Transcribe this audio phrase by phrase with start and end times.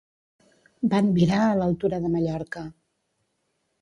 [0.93, 2.65] Van virar a l'altura de Mallorca.